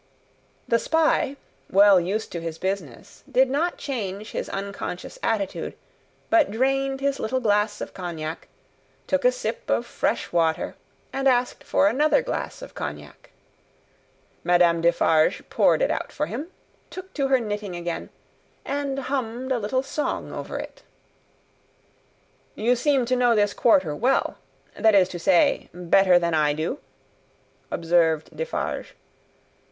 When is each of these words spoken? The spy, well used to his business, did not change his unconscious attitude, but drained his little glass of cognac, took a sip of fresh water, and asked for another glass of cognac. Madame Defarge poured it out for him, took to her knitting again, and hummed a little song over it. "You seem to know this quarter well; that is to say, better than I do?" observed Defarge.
The 0.67 0.79
spy, 0.79 1.35
well 1.69 1.99
used 1.99 2.31
to 2.31 2.41
his 2.41 2.57
business, 2.57 3.23
did 3.31 3.51
not 3.51 3.77
change 3.77 4.31
his 4.31 4.49
unconscious 4.49 5.19
attitude, 5.21 5.75
but 6.31 6.49
drained 6.49 7.01
his 7.01 7.19
little 7.19 7.39
glass 7.39 7.81
of 7.81 7.93
cognac, 7.93 8.47
took 9.05 9.23
a 9.25 9.31
sip 9.31 9.69
of 9.69 9.85
fresh 9.85 10.31
water, 10.31 10.73
and 11.13 11.27
asked 11.27 11.63
for 11.63 11.87
another 11.87 12.23
glass 12.23 12.63
of 12.63 12.73
cognac. 12.73 13.29
Madame 14.43 14.81
Defarge 14.81 15.47
poured 15.51 15.83
it 15.83 15.91
out 15.91 16.11
for 16.11 16.25
him, 16.25 16.47
took 16.89 17.13
to 17.13 17.27
her 17.27 17.39
knitting 17.39 17.75
again, 17.75 18.09
and 18.65 18.97
hummed 18.97 19.51
a 19.51 19.59
little 19.59 19.83
song 19.83 20.31
over 20.33 20.57
it. 20.57 20.81
"You 22.55 22.75
seem 22.75 23.05
to 23.05 23.15
know 23.15 23.35
this 23.35 23.53
quarter 23.53 23.95
well; 23.95 24.39
that 24.73 24.95
is 24.95 25.07
to 25.09 25.19
say, 25.19 25.69
better 25.75 26.17
than 26.17 26.33
I 26.33 26.53
do?" 26.53 26.79
observed 27.69 28.35
Defarge. 28.35 28.95